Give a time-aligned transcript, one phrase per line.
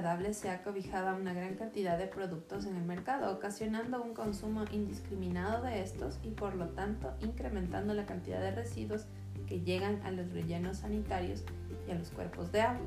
[0.00, 4.14] biodegradable se ha cobijado a una gran cantidad de productos en el mercado, ocasionando un
[4.14, 9.04] consumo indiscriminado de estos y por lo tanto incrementando la cantidad de residuos
[9.46, 11.44] que llegan a los rellenos sanitarios
[11.86, 12.86] y a los cuerpos de agua.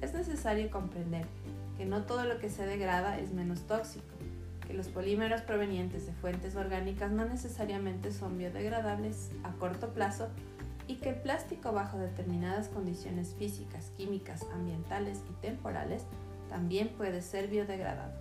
[0.00, 1.26] Es necesario comprender
[1.76, 4.14] que no todo lo que se degrada es menos tóxico,
[4.66, 10.30] que los polímeros provenientes de fuentes orgánicas no necesariamente son biodegradables a corto plazo
[10.88, 16.04] y que el plástico bajo determinadas condiciones físicas, químicas, ambientales y temporales
[16.54, 18.12] también puede ser biodegradado.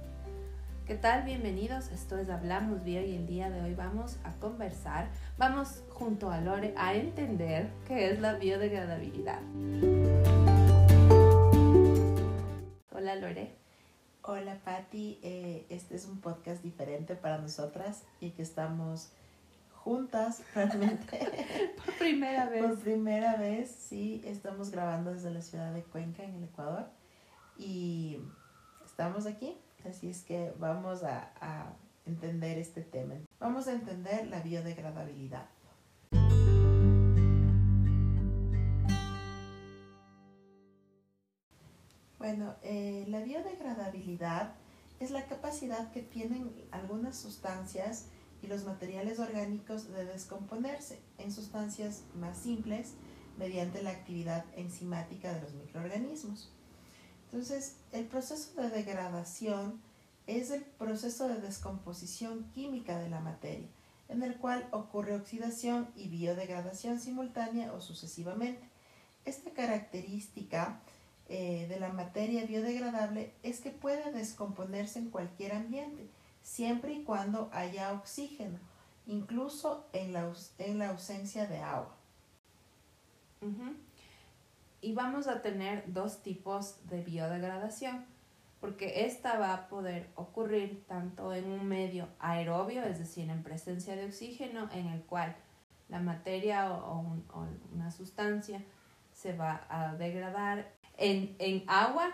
[0.88, 1.24] ¿Qué tal?
[1.24, 6.32] Bienvenidos, esto es Hablamos Bio y el día de hoy vamos a conversar, vamos junto
[6.32, 9.40] a Lore a entender qué es la biodegradabilidad.
[12.92, 13.54] Hola Lore.
[14.24, 19.12] Hola Patti, eh, este es un podcast diferente para nosotras y que estamos
[19.76, 21.20] juntas realmente.
[21.86, 22.64] Por primera vez.
[22.64, 26.88] Por primera vez, sí, estamos grabando desde la ciudad de Cuenca, en el Ecuador.
[27.58, 28.20] Y
[28.86, 31.74] estamos aquí, así es que vamos a, a
[32.06, 33.16] entender este tema.
[33.40, 35.48] Vamos a entender la biodegradabilidad.
[42.24, 44.54] Bueno, eh, la biodegradabilidad
[45.02, 48.08] es la capacidad que tienen algunas sustancias
[48.42, 52.94] y los materiales orgánicos de descomponerse en sustancias más simples
[53.38, 56.54] mediante la actividad enzimática de los microorganismos.
[57.34, 59.82] Entonces, el proceso de degradación
[60.28, 63.68] es el proceso de descomposición química de la materia,
[64.08, 68.62] en el cual ocurre oxidación y biodegradación simultánea o sucesivamente.
[69.26, 70.80] Esta característica
[71.28, 76.08] eh, de la materia biodegradable es que puede descomponerse en cualquier ambiente,
[76.44, 78.60] siempre y cuando haya oxígeno,
[79.08, 81.96] incluso en la, en la ausencia de agua.
[84.84, 88.06] Y vamos a tener dos tipos de biodegradación,
[88.60, 93.96] porque esta va a poder ocurrir tanto en un medio aerobio, es decir, en presencia
[93.96, 95.36] de oxígeno, en el cual
[95.90, 97.06] la materia o,
[97.74, 98.62] una sustancia
[99.12, 102.12] se va a degradar en, en agua,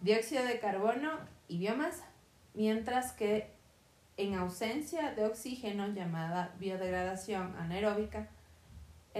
[0.00, 1.10] dióxido de carbono
[1.48, 2.10] y biomasa
[2.54, 3.50] mientras que
[4.16, 8.28] en ausencia de oxígeno llamada biodegradación anaeróbica,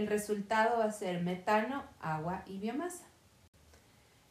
[0.00, 3.04] el resultado va a ser metano, agua y biomasa.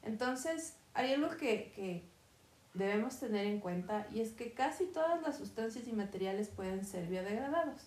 [0.01, 2.03] Entonces, hay algo que, que,
[2.73, 7.07] debemos tener en cuenta y es que casi todas las sustancias y materiales pueden ser
[7.07, 7.81] biodegradados.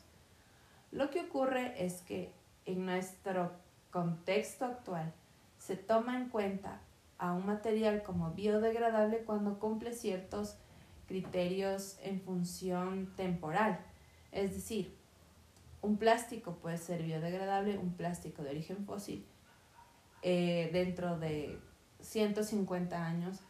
[0.91, 2.33] Lo que ocurre es que
[2.67, 3.53] en nuestro
[3.91, 5.13] contexto actual
[5.59, 6.81] se toma en cuenta
[7.19, 10.57] a un material como biodegradable cuando cumple ciertos
[11.07, 13.79] criterios en función temporal.
[14.33, 14.97] Es decir,
[15.83, 19.27] un plástico puede ser biodegradable, un plástico de origen fósil,
[20.23, 21.59] eh, dentro de
[22.01, 23.41] 150 años,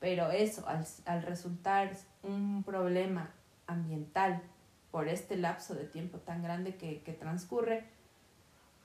[0.00, 1.92] pero eso, al, resultar
[2.22, 3.30] un problema
[3.66, 4.42] ambiental
[4.90, 7.84] por este lapso de tiempo tan grande que, transcurre,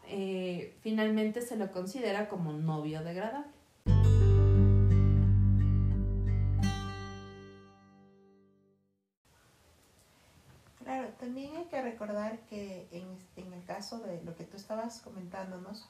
[0.10, 3.57] eh, finalmente se lo considera como no biodegradable.
[12.08, 15.86] Recordar que en, el caso de lo que tú estabas comentándonos,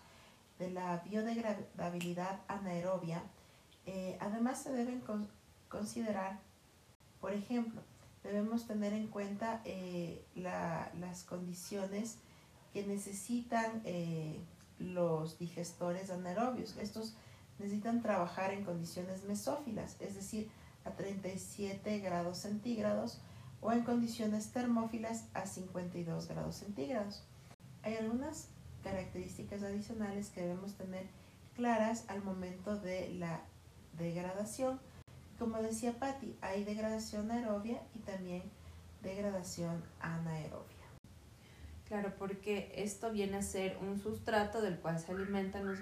[0.57, 3.22] de la biodegradabilidad anaerobia,
[3.85, 5.03] eh, además se deben
[5.69, 6.39] considerar,
[7.22, 7.81] por ejemplo,
[8.23, 12.17] debemos tener en cuenta eh, las condiciones
[12.73, 14.39] que necesitan eh,
[14.79, 16.75] los digestores anaerobios.
[16.77, 17.13] Estos
[17.59, 20.50] necesitan trabajar en condiciones mesófilas, es decir,
[20.83, 23.19] a 37 grados centígrados
[23.62, 27.23] o en condiciones termófilas a 52 grados centígrados.
[27.84, 28.50] Hay algunas
[28.84, 31.07] características adicionales que debemos tener
[31.56, 33.41] claras al momento de la
[33.97, 34.79] degradación.
[35.40, 38.44] Como decía Patti, hay degradación aerobia y también
[39.01, 40.78] degradación anaerobia.
[41.88, 45.80] Claro, porque esto viene a ser un sustrato del cual se alimentan los,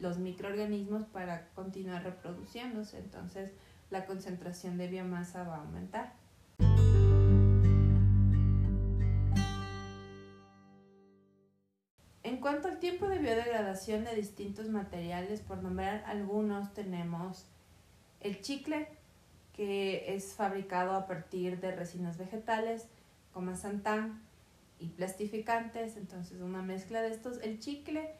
[0.00, 3.50] los microorganismos para continuar reproduciéndose, entonces
[3.90, 6.23] la concentración de biomasa va a aumentar.
[12.44, 17.46] Cuanto al tiempo de biodegradación de distintos materiales, por nombrar algunos, tenemos
[18.20, 18.86] el chicle,
[19.54, 22.86] que es fabricado a partir de resinas vegetales,
[23.32, 24.20] como santán
[24.78, 27.40] y plastificantes, entonces una mezcla de estos.
[27.40, 28.14] El chicle,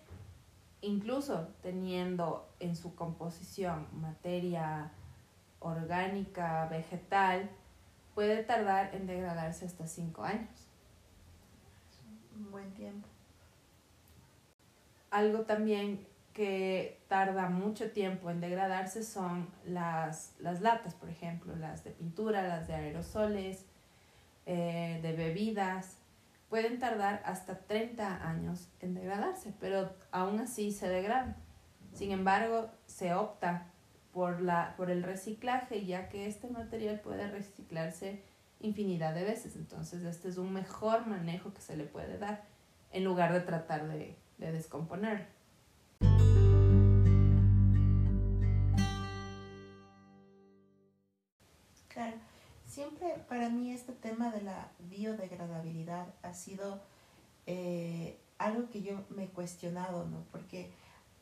[0.80, 4.90] incluso teniendo en su composición materia
[5.60, 7.50] orgánica, vegetal,
[8.14, 10.66] puede tardar en degradarse hasta 5 años.
[12.34, 13.13] Un buen tiempo.
[15.14, 21.84] Algo también que tarda mucho tiempo en degradarse son las, las latas, por ejemplo, las
[21.84, 23.64] de pintura, las de aerosoles,
[24.44, 25.98] eh, de bebidas.
[26.48, 31.36] Pueden tardar hasta 30 años en degradarse, pero aún así se degradan.
[31.92, 33.68] Sin embargo, se opta
[34.12, 38.20] por, la, por el reciclaje, ya que este material puede reciclarse
[38.58, 39.54] infinidad de veces.
[39.54, 42.42] Entonces, este es un mejor manejo que se le puede dar
[42.90, 45.26] en lugar de tratar de, de descomponerlo.
[51.88, 52.16] Claro,
[52.66, 56.80] siempre para mí este tema de la biodegradabilidad ha sido
[57.46, 60.24] eh, algo que yo me he cuestionado, ¿no?
[60.32, 60.72] Porque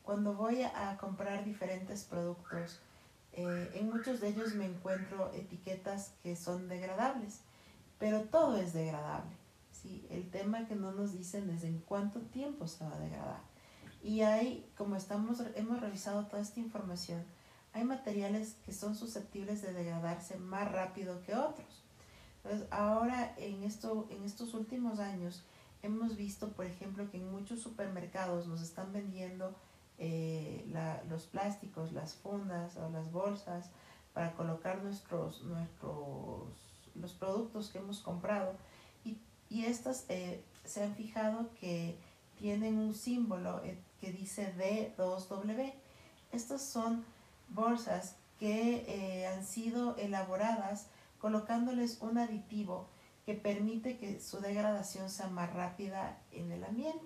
[0.01, 2.79] cuando voy a comprar diferentes productos,
[3.33, 7.41] eh, en muchos de ellos me encuentro etiquetas que son degradables,
[7.99, 9.42] pero todo es degradable.
[9.83, 10.07] ¿Sí?
[10.09, 13.41] El tema que no nos dicen es en cuánto tiempo se va a degradar.
[14.01, 17.23] Y hay, como estamos, hemos revisado toda esta información,
[17.73, 21.83] hay materiales que son susceptibles de degradarse más rápido que otros.
[22.43, 25.43] Entonces, ahora en, esto, en estos últimos años
[25.81, 29.55] hemos visto, por ejemplo, que en muchos supermercados nos están vendiendo
[29.97, 30.65] eh,
[31.09, 33.69] los plásticos, las fundas o las bolsas
[34.13, 36.49] para colocar nuestros, nuestros
[36.95, 38.53] los productos que hemos comprado
[39.53, 41.97] y, estas eh, se han fijado que
[42.37, 45.73] tienen un símbolo eh, que dice D2W.
[46.31, 47.05] Estas son
[47.49, 50.87] bolsas que eh, han sido elaboradas
[51.19, 52.87] colocándoles un aditivo
[53.25, 57.05] que permite que su degradación sea más rápida en el ambiente.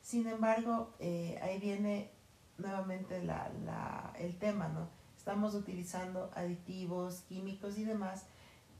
[0.00, 2.10] Sin embargo, ahí viene
[2.58, 4.88] nuevamente la, la, el tema, ¿no?
[5.16, 8.24] Estamos utilizando aditivos, químicos y demás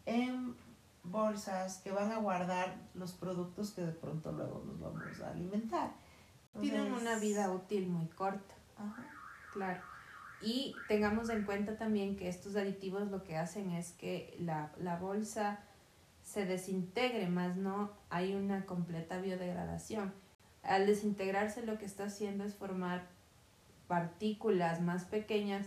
[0.06, 0.56] en
[1.04, 5.92] bolsas que van a guardar los productos que de pronto luego nos vamos a alimentar.
[6.60, 8.54] Tienen una vida útil muy corta.
[9.52, 9.80] Claro.
[10.42, 14.96] Y tengamos en cuenta también que estos aditivos lo que hacen es que la, la
[14.96, 15.60] bolsa
[16.22, 20.12] se desintegre, más no hay una completa biodegradación.
[20.62, 23.06] Al desintegrarse lo que está haciendo es formar
[23.88, 25.66] partículas más pequeñas.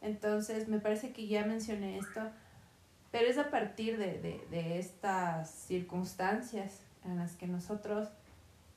[0.00, 2.20] Entonces, me parece que ya mencioné esto,
[3.10, 8.08] pero es a partir de, de, de estas circunstancias en las que nosotros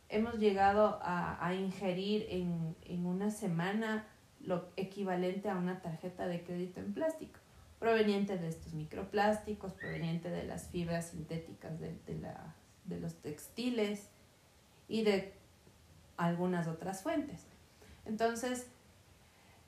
[0.10, 4.08] hemos llegado a, a ingerir en, en una semana
[4.42, 7.40] lo equivalente a una tarjeta de crédito en plástico,
[7.78, 12.56] proveniente de estos microplásticos, proveniente de las fibras sintéticas de, de, la,
[12.86, 14.10] de los textiles
[14.88, 15.34] y de
[16.18, 17.46] algunas otras fuentes.
[18.06, 18.68] Entonces,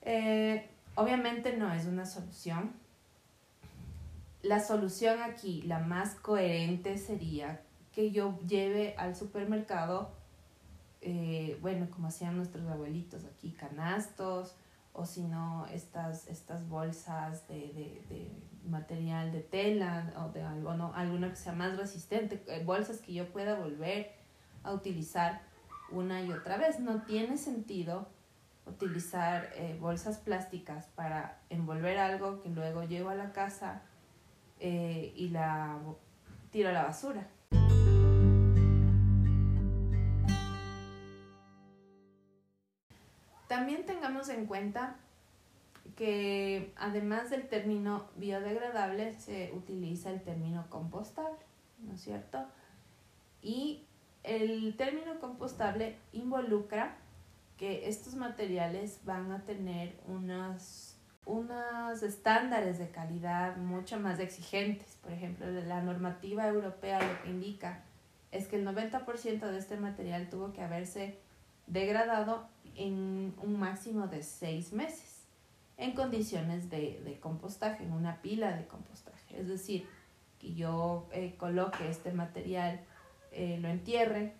[0.01, 2.73] eh, obviamente no es una solución.
[4.43, 7.61] La solución aquí, la más coherente, sería
[7.91, 10.11] que yo lleve al supermercado,
[11.01, 14.55] eh, bueno, como hacían nuestros abuelitos aquí, canastos,
[14.93, 18.31] o si no, estas, estas bolsas de, de, de,
[18.69, 23.55] material de tela o de alguna que sea más resistente, eh, bolsas que yo pueda
[23.55, 24.11] volver
[24.63, 25.41] a utilizar
[25.91, 26.79] una y otra vez.
[26.79, 28.07] No tiene sentido
[28.65, 33.81] utilizar eh, bolsas plásticas para envolver algo que luego llevo a la casa
[34.61, 35.79] eh, y la
[36.51, 37.27] tiro a la basura.
[43.47, 44.95] También tengamos en cuenta
[45.97, 51.39] que además del término biodegradable se utiliza el término compostable,
[51.79, 52.45] ¿no es cierto?
[53.41, 53.83] Y
[54.23, 56.95] el término compostable involucra
[57.57, 60.90] que estos materiales van a tener unos,
[61.25, 64.97] unos estándares de calidad mucho más exigentes.
[65.01, 67.83] Por ejemplo, la normativa europea lo que indica
[68.31, 71.19] es que el 90% de este material tuvo que haberse
[71.67, 75.21] degradado en un máximo de seis meses
[75.77, 79.39] en condiciones de, compostaje, en una pila de compostaje.
[79.39, 79.87] Es decir,
[80.39, 82.81] que yo eh, coloque este material,
[83.31, 84.33] eh, lo entierre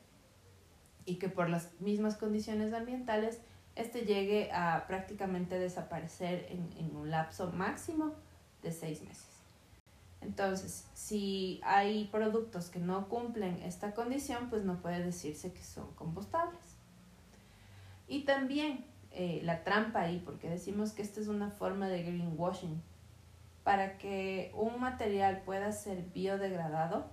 [1.06, 3.42] y que por las mismas condiciones ambientales
[3.76, 8.14] este llegue a prácticamente desaparecer en, en un lapso máximo
[8.62, 9.32] de seis meses.
[10.22, 15.92] Entonces, si hay productos que no cumplen esta condición, pues no puede decirse que son
[15.96, 16.78] compostables.
[18.08, 22.82] Y también eh, la trampa ahí, porque decimos que esta es una forma de greenwashing.
[23.64, 27.10] Para que un material pueda ser biodegradado,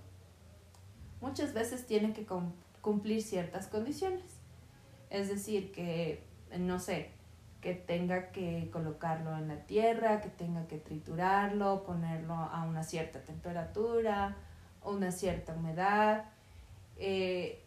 [1.21, 2.27] muchas veces tiene que
[2.81, 4.39] cumplir ciertas condiciones.
[5.09, 6.23] Es decir, que,
[6.57, 7.11] no sé,
[7.61, 13.19] que tenga que colocarlo en la tierra, que tenga que triturarlo, ponerlo a una cierta
[13.23, 14.37] temperatura,
[14.83, 16.25] una cierta humedad.
[16.97, 17.63] Eh,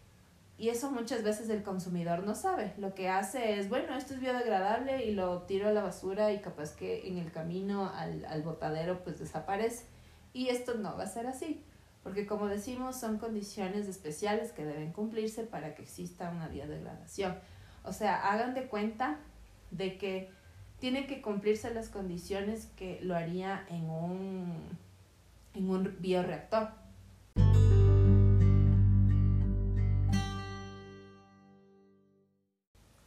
[0.57, 2.73] Y eso muchas veces el consumidor no sabe.
[2.77, 6.41] Lo que hace es, bueno, esto es biodegradable y lo tiro a la basura y
[6.41, 9.85] capaz que en el camino al, al botadero pues desaparece.
[10.31, 11.63] Y esto no va a ser así,
[12.03, 17.35] porque como decimos son condiciones especiales que deben cumplirse para que exista una biodegradación.
[17.83, 19.19] O sea, hagan de cuenta
[19.71, 20.31] de que
[20.79, 24.77] tienen que cumplirse las condiciones que lo haría en un,
[25.53, 26.69] en un bioreactor.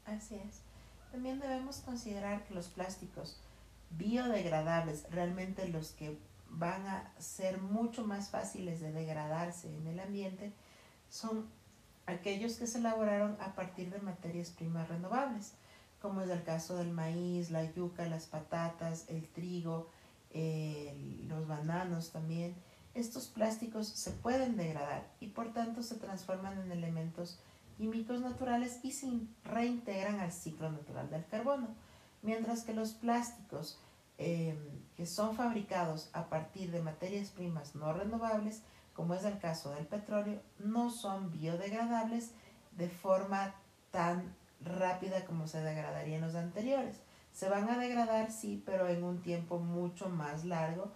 [0.05, 0.63] Así es.
[1.13, 3.39] También debemos considerar que los plásticos
[3.91, 6.19] biodegradables, realmente los que
[6.49, 10.53] van a ser mucho más fáciles de degradarse en el ambiente,
[11.11, 11.47] son
[12.07, 15.55] aquellos que se elaboraron a partir de materias primas renovables,
[16.01, 19.91] como es el caso del maíz, la yuca, las patatas, el trigo,
[21.27, 22.55] los bananos también.
[22.95, 27.39] Estos plásticos se pueden degradar y por tanto se transforman en elementos
[27.77, 29.09] químicos naturales y se
[29.45, 31.69] reintegran al ciclo natural del carbono,
[32.23, 33.79] mientras que los plásticos
[34.19, 34.57] em,
[34.97, 38.63] que son fabricados a partir de materias primas no renovables,
[38.97, 42.33] como es el caso del petróleo, no son biodegradables
[42.73, 43.55] de forma
[43.91, 46.97] tan rápida como se degradarían los anteriores.
[47.33, 50.91] Se van a degradar, sí, pero en un tiempo mucho más largo,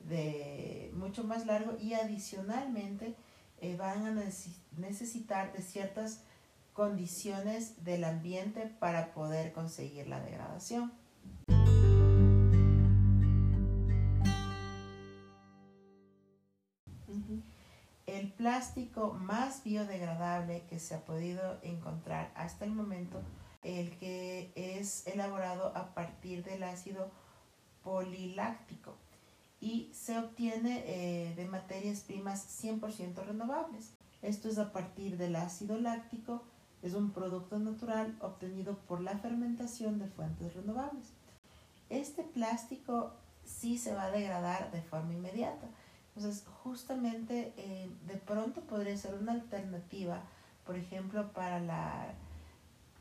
[0.00, 3.14] de, mucho más largo y adicionalmente
[3.62, 4.14] eh, van a
[4.76, 6.20] necesitar de ciertas
[6.74, 10.92] condiciones del ambiente para poder conseguir la degradación.
[18.36, 23.22] Plástico más biodegradable que se ha podido encontrar hasta el momento,
[23.62, 27.10] el que es elaborado a partir del ácido
[27.82, 28.94] poliláctico
[29.60, 33.92] y se obtiene eh, de materias primas 100% renovables.
[34.22, 36.44] Esto es a partir del ácido láctico,
[36.82, 41.12] es un producto natural obtenido por la fermentación de fuentes renovables.
[41.88, 43.12] Este plástico
[43.44, 45.68] sí se va a degradar de forma inmediata.
[46.16, 50.22] Entonces, justamente eh, de pronto podría ser una alternativa,
[50.64, 52.14] por ejemplo, para la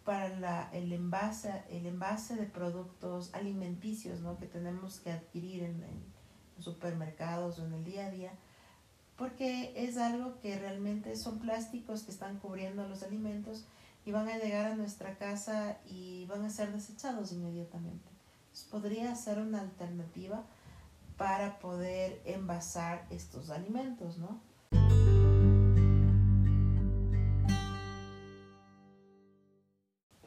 [0.04, 4.38] para la, el, envase, el envase de productos alimenticios ¿no?
[4.38, 8.32] que tenemos que adquirir en, en supermercados o en el día a día,
[9.18, 13.66] porque es algo que realmente son plásticos que están cubriendo los alimentos
[14.06, 18.08] y van a llegar a nuestra casa y van a ser desechados inmediatamente.
[18.70, 20.44] podría ser una alternativa
[21.18, 24.42] para poder envasar estos alimentos, ¿no?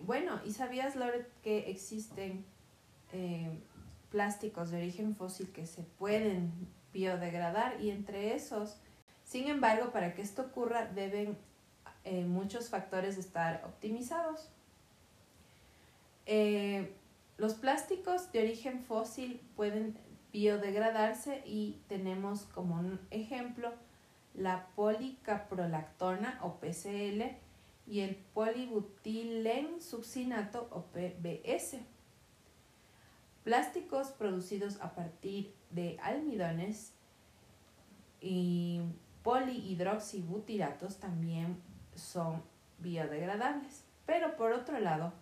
[0.00, 2.47] Bueno, ¿y sabías, Lore, que existen
[3.12, 3.61] eh,
[4.11, 6.50] plásticos de origen fósil que se pueden
[6.95, 8.78] biodegradar y entre esos,
[9.25, 11.37] sin embargo, para que esto ocurra deben
[12.04, 14.49] eh, muchos factores estar optimizados.
[16.25, 16.95] Eh,
[17.37, 19.99] los plásticos de origen fósil pueden
[20.32, 23.73] biodegradarse y tenemos como un ejemplo
[24.35, 27.23] la policaprolactona o PCL
[27.87, 31.78] y el polibutilen succinato o PBS.
[33.44, 36.92] Plásticos producidos a partir de almidones
[38.20, 38.82] y
[39.23, 41.61] polihidroxibutiratos también
[41.94, 42.42] son
[42.78, 43.85] biodegradables.
[44.06, 45.12] Pero por otro lado,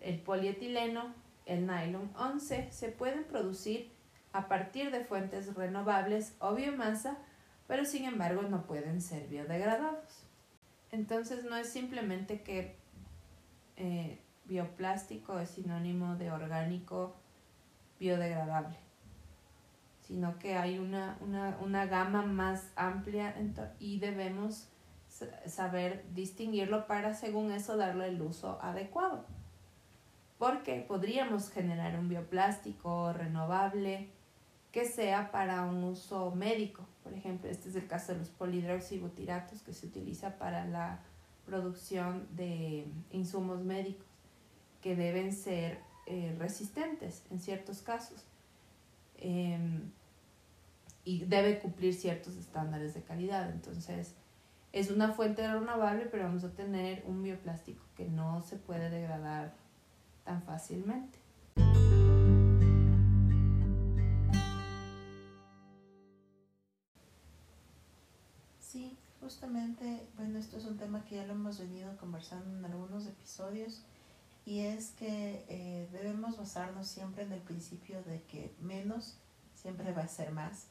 [0.00, 1.14] el polietileno,
[1.46, 3.92] el nylon 11 se pueden producir
[4.32, 7.18] a partir de fuentes renovables o biomasa,
[7.66, 10.24] pero sin embargo no pueden ser biodegradados.
[10.90, 12.76] Entonces no es simplemente que
[13.76, 17.16] eh, bioplástico es sinónimo de orgánico
[17.98, 18.76] biodegradable,
[20.00, 21.16] sino que hay una,
[21.60, 23.34] una, gama más amplia
[23.78, 24.68] y debemos
[25.46, 29.24] saber distinguirlo para según eso darle el uso adecuado.
[30.42, 34.08] Porque podríamos generar un bioplástico renovable
[34.72, 36.84] que sea para un uso médico.
[37.04, 40.98] Por ejemplo, este es el caso de los polidroxibutiratos que se utiliza para la
[41.46, 44.04] producción de insumos médicos
[44.80, 48.24] que deben ser eh, resistentes en ciertos casos
[49.18, 49.92] em,
[51.04, 53.48] y debe cumplir ciertos estándares de calidad.
[53.48, 54.16] Entonces,
[54.72, 59.61] es una fuente renovable, pero vamos a tener un bioplástico que no se puede degradar
[60.24, 61.18] tan fácilmente.
[68.60, 73.06] Sí, justamente, bueno, esto es un tema que ya lo hemos venido conversando en algunos
[73.06, 73.82] episodios
[74.44, 79.16] y es que eh, debemos basarnos siempre en el principio de que menos
[79.54, 80.66] siempre va a ser más.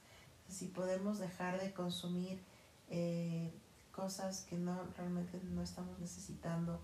[0.50, 2.42] Si podemos dejar de consumir
[2.90, 3.54] eh,
[3.94, 6.82] cosas que no realmente no estamos necesitando,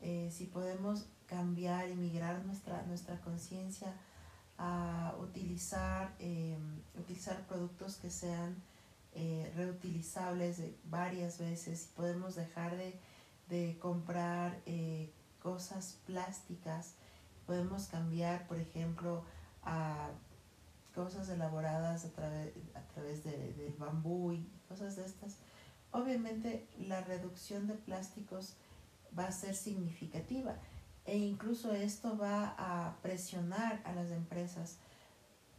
[0.00, 3.92] eh, si podemos cambiar y migrar nuestra, nuestra conciencia
[4.58, 8.56] a utilizar, em, utilizar productos que sean
[9.14, 12.98] eh, reutilizables varias veces, si podemos dejar de,
[13.48, 15.10] de comprar eh,
[15.42, 16.94] cosas plásticas,
[17.46, 19.24] podemos cambiar, por ejemplo,
[19.62, 20.10] a
[20.94, 25.36] cosas elaboradas a través, a través de, del bambú y cosas de estas,
[25.92, 28.54] obviamente la reducción de plásticos
[29.18, 30.56] va a ser significativa.
[31.04, 34.78] E incluso esto va a presionar a las empresas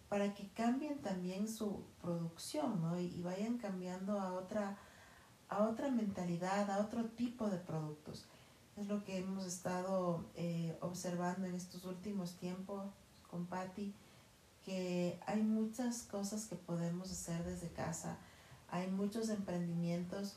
[0.10, 4.78] para que cambien también su producción y, vayan cambiando a otra,
[5.50, 8.26] a otra mentalidad, a otro tipo de productos.
[8.78, 12.86] Es lo que hemos estado eh, observando en estos últimos tiempos
[13.30, 13.94] con Patti,
[14.66, 18.18] que hay muchas cosas que podemos hacer desde casa,
[18.70, 20.36] hay muchos emprendimientos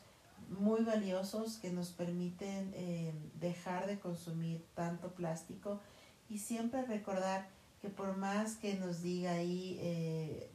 [0.50, 5.80] muy valiosos que nos permiten eh, dejar de consumir tanto plástico
[6.28, 7.48] y siempre recordar
[7.80, 10.50] que por más que nos diga ahí eh,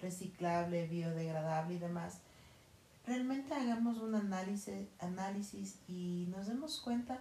[0.00, 2.18] reciclable, biodegradable y demás,
[3.06, 7.20] realmente hagamos un análisis, análisis y nos demos cuenta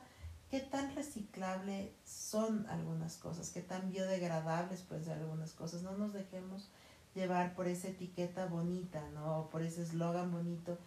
[0.49, 5.81] qué tan reciclable son algunas cosas, qué tan biodegradables pueden ser algunas cosas.
[5.81, 6.69] No nos dejemos
[7.15, 9.49] llevar por esa etiqueta bonita, ¿no?
[9.51, 10.77] Por ese eslogan bonito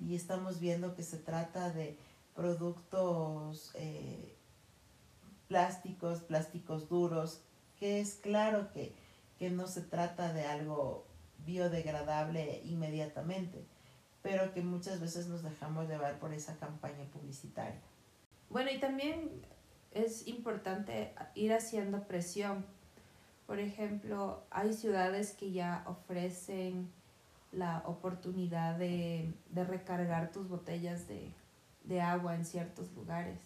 [0.00, 1.98] y estamos viendo que se trata de
[2.34, 4.36] productos eh,
[5.48, 7.42] plásticos, plásticos duros,
[7.78, 8.94] que es claro que,
[9.38, 11.06] que no se trata de algo
[11.44, 13.64] biodegradable inmediatamente,
[14.22, 17.80] pero que muchas veces nos dejamos llevar por esa campaña publicitaria.
[18.48, 19.44] Bueno, y también
[19.92, 22.64] es importante ir haciendo presión.
[23.46, 26.90] Por ejemplo, hay ciudades que ya ofrecen
[27.52, 33.38] la oportunidad de, recargar tus botellas de, agua en ciertos lugares.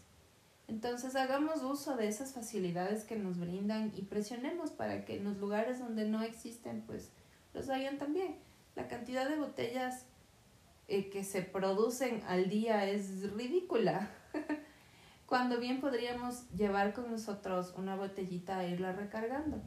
[0.69, 5.37] Entonces hagamos uso de esas facilidades que nos brindan y presionemos para que en los
[5.39, 7.11] lugares donde no existen, pues
[7.55, 8.37] los hayan también.
[8.75, 10.07] La cantidad de botellas
[10.89, 14.11] eh, que se producen al día es ridícula.
[15.27, 19.61] Cuando bien podríamos llevar con nosotros una botellita e irla recargando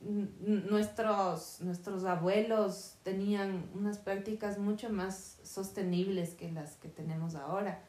[0.00, 7.82] nuestros, nuestros abuelos tenían unas prácticas mucho más sostenibles que las que tenemos ahora.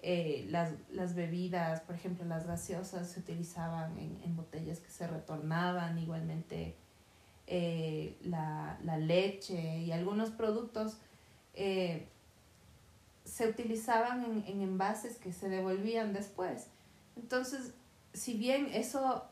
[0.00, 5.06] Eh, las, las, bebidas, por ejemplo, las gaseosas se utilizaban en, en botellas que se
[5.06, 6.76] retornaban, igualmente
[7.46, 10.98] eh, la, la, leche y algunos productos
[11.54, 12.06] eh,
[13.24, 16.68] se utilizaban en, en envases que se devolvían después.
[17.16, 17.72] Entonces,
[18.12, 19.24] si bien eso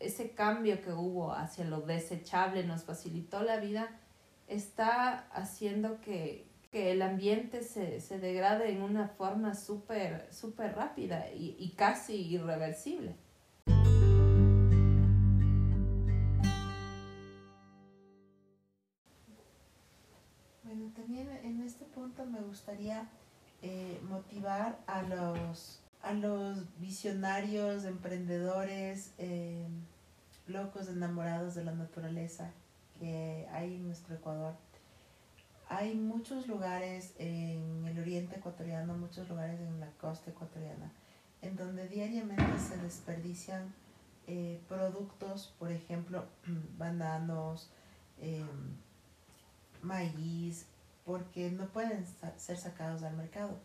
[0.00, 3.88] ese cambio que hubo hacia lo desechable nos facilitó la vida,
[4.46, 11.56] está haciendo que, el ambiente se, se, degrade en una forma súper super rápida y,
[11.58, 13.16] y casi irreversible.
[20.62, 23.08] Bueno, también en este punto me gustaría
[23.60, 29.66] eh, motivar a los a los visionarios, emprendedores, eh,
[30.46, 32.50] locos, enamorados de la naturaleza
[32.98, 34.54] que hay en nuestro Ecuador.
[35.68, 40.90] Hay muchos lugares en el oriente ecuatoriano, muchos lugares en la costa ecuatoriana,
[41.42, 43.74] en donde diariamente se desperdician
[44.26, 46.24] eh, productos, por ejemplo,
[46.78, 47.70] bananos,
[48.20, 48.46] em,
[49.82, 50.66] maíz,
[51.04, 52.04] porque no pueden
[52.36, 53.58] ser sacados al mercado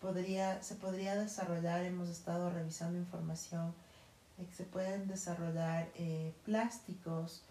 [0.00, 3.74] podría, se podría desarrollar, hemos estado revisando información,
[4.36, 7.42] de que se pueden desarrollar eh, plásticos,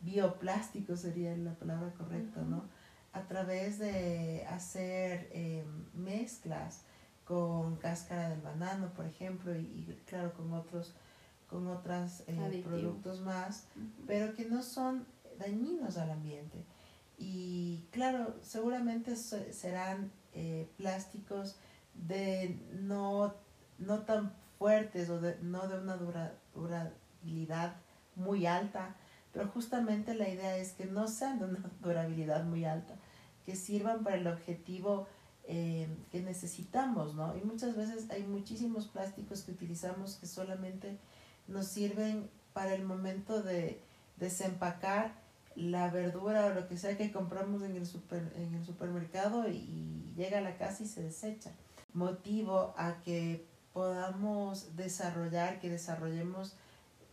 [0.00, 2.64] bioplásticos sería la palabra correcta, ¿no?
[3.12, 6.82] A través de hacer eh, mezclas
[7.24, 10.94] con cáscara del banano, por ejemplo, y, claro, con otros
[11.48, 13.64] con otros eh, productos más,
[14.06, 15.04] pero que no son
[15.36, 16.64] dañinos al ambiente.
[17.18, 20.12] Y claro, seguramente serán
[20.76, 21.56] plásticos
[22.06, 23.34] de no,
[23.78, 27.76] no tan fuertes o de, no de una dura, durabilidad
[28.16, 28.94] muy alta,
[29.32, 32.94] pero justamente la idea es que no sean de una durabilidad muy alta,
[33.46, 35.06] que sirvan para el objetivo
[35.44, 37.36] eh, que necesitamos, ¿no?
[37.36, 40.98] Y muchas veces hay muchísimos plásticos que utilizamos que solamente
[41.48, 43.80] nos sirven para el momento de
[44.16, 45.14] desempacar
[45.56, 50.12] la verdura o lo que sea que compramos en el, super, en el supermercado y
[50.16, 51.50] llega a la casa y se desecha
[51.94, 56.54] motivo a que podamos desarrollar, que desarrollemos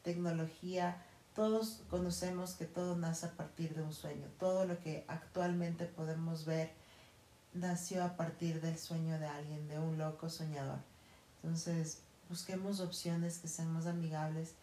[0.03, 1.03] tecnología.
[1.35, 4.27] Todos conocemos que todo nace a partir de un sueño.
[4.39, 6.71] Todo lo que actualmente podemos ver
[7.53, 10.79] nació a partir del sueño de alguien, de un loco soñador.
[11.41, 14.53] Entonces, busquemos opciones que sean más amigables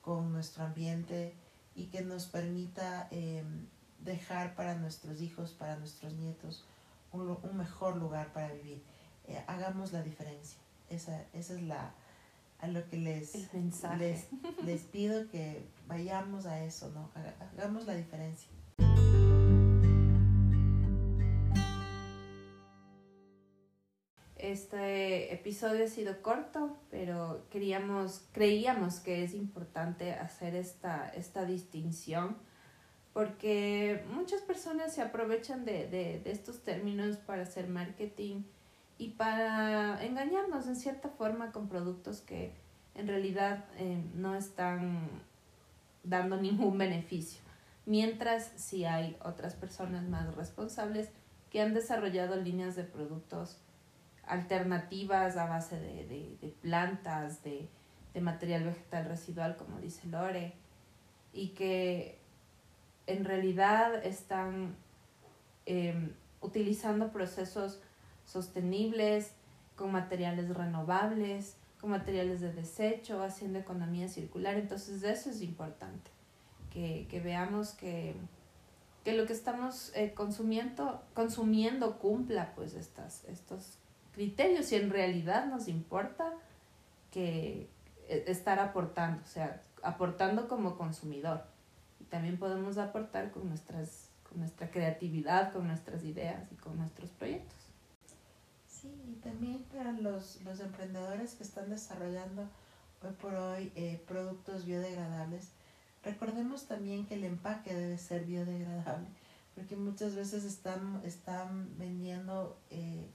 [0.00, 1.34] con nuestro ambiente
[1.74, 3.66] y que nos permita em,
[4.00, 6.64] dejar para nuestros hijos, para nuestros nietos,
[7.12, 8.82] un, mejor lugar para vivir.
[9.28, 10.58] Eh, hagamos la diferencia.
[10.90, 11.94] Esa, esa es la,
[12.58, 13.52] a lo que les,
[13.98, 14.28] les,
[14.64, 17.10] les pido que vayamos a eso, ¿no?
[17.52, 18.48] Hagamos la diferencia.
[24.36, 32.36] Este episodio ha sido corto, pero queríamos, creíamos que es importante hacer esta, esta distinción
[33.12, 38.42] porque muchas personas se aprovechan de, de, de estos términos para hacer marketing
[39.02, 42.52] y para engañarnos en cierta forma con productos que
[42.94, 45.08] en realidad eh, no están
[46.04, 47.40] dando ningún beneficio.
[47.84, 51.10] Mientras si hay otras personas más responsables
[51.50, 53.58] que han desarrollado líneas de productos
[54.24, 56.06] alternativas a base de,
[56.40, 57.68] de, plantas, de,
[58.14, 60.54] de material vegetal residual, como dice Lore,
[61.32, 62.20] y que
[63.08, 64.76] en realidad están
[65.66, 67.80] em, utilizando procesos
[68.32, 69.32] sostenibles,
[69.76, 74.56] con materiales renovables, con materiales de desecho, haciendo economía circular.
[74.56, 76.10] Entonces eso es importante,
[76.70, 78.14] que, que veamos que,
[79.04, 83.78] que, lo que estamos eh, consumiendo, consumiendo cumpla pues estas, estos
[84.12, 86.32] criterios y en realidad nos importa
[87.10, 87.68] que
[88.08, 91.52] e, estar aportando, o sea, aportando como consumidor
[92.12, 97.56] también podemos aportar con, nuestras, con nuestra creatividad, con nuestras ideas y con nuestros proyectos.
[98.82, 102.42] Sí, y también para los, los emprendedores que están desarrollando
[103.04, 105.50] hoy por hoy eh, productos biodegradables,
[106.02, 109.06] recordemos también que el empaque debe ser biodegradable,
[109.54, 113.06] porque muchas veces están, están vendiendo eh,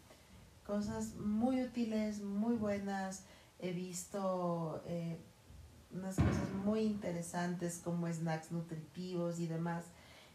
[0.65, 3.23] cosas muy útiles, muy buenas.
[3.59, 5.17] He visto eh,
[5.91, 9.83] unas cosas muy interesantes como snacks nutritivos y demás.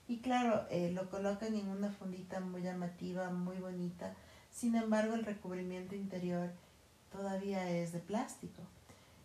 [0.09, 4.15] Y claro, eh, lo colocan en una fundita muy llamativa, muy bonita.
[4.53, 6.51] Sin embargo, el recubrimiento interior
[7.11, 8.63] todavía es de plástico.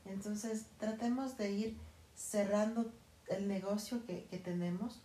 [0.06, 1.78] Entonces, tratemos de ir
[2.16, 2.92] cerrando
[3.28, 5.00] el negocio que, que tenemos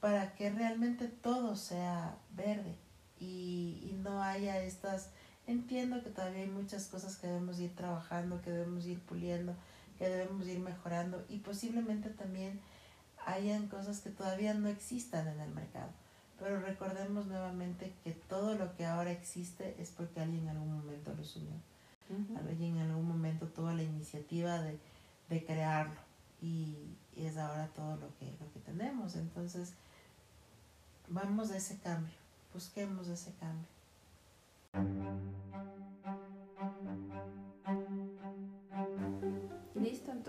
[0.00, 2.76] para que realmente todo sea verde
[3.18, 5.08] y, y no haya estas...
[5.46, 9.54] Entiendo que todavía hay muchas cosas que debemos ir trabajando, que debemos ir puliendo,
[9.96, 12.60] que debemos ir mejorando y posiblemente también
[13.24, 15.90] hayan cosas que todavía no existan en el mercado.
[16.38, 21.14] Pero recordemos nuevamente que todo lo que ahora existe es porque alguien en algún momento
[21.14, 21.54] lo subió.
[22.36, 24.78] Alguien en algún momento tuvo la iniciativa de,
[25.28, 25.98] de crearlo
[26.40, 26.76] y,
[27.16, 29.16] y, es ahora todo lo que, lo que tenemos.
[29.16, 29.72] Entonces,
[31.08, 32.14] vamos a ese cambio,
[32.52, 33.66] busquemos ese cambio.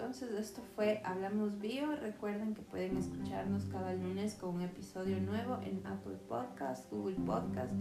[0.08, 1.94] Entonces esto fue Hablamos Bio.
[1.98, 7.74] Recuerden que pueden escucharnos cada lunes con un episodio nuevo en Apple Podcast, Google Podcast,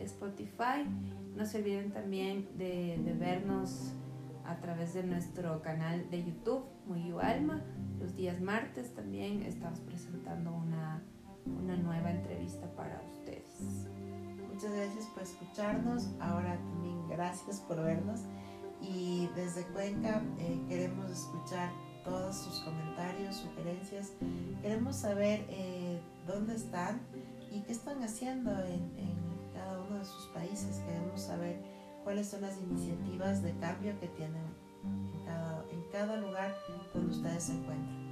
[0.00, 0.84] Spotify.
[1.36, 3.92] No se olviden también de, de vernos
[4.44, 7.62] a través de nuestro canal de YouTube, Muy Alma.
[8.00, 11.00] Los días martes también estamos presentando una,
[11.46, 13.86] una nueva entrevista para ustedes.
[14.52, 16.08] Muchas gracias por escucharnos.
[16.18, 18.22] Ahora también gracias por vernos
[18.82, 21.70] y desde Cuenca eh, queremos escuchar
[22.04, 24.12] todos sus comentarios, sugerencias.
[24.60, 27.00] Queremos saber eh, dónde están
[27.50, 28.90] y qué están haciendo en,
[29.54, 30.78] cada uno de sus países.
[30.86, 31.62] Queremos saber
[32.02, 34.42] cuáles son las iniciativas de cambio que tienen
[35.14, 36.54] en cada, en cada lugar
[36.92, 38.02] donde ustedes se encuentran.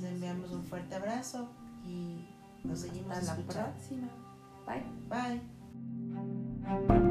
[0.00, 1.48] Les enviamos un fuerte abrazo
[1.84, 2.26] y
[2.64, 4.08] nos seguimos Hasta la próxima.
[4.66, 5.40] Bye.
[6.68, 7.05] Bye.